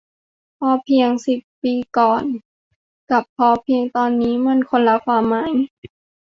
[0.59, 2.23] พอเพียง เมื่อสิบปีก่อน
[3.11, 5.51] กับ พอเพียง ตอนนี้ มันก็คนละความหมาย